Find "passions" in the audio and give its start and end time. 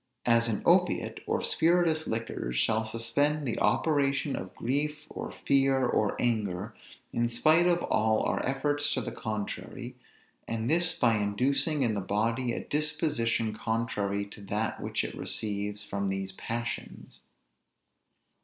16.31-17.19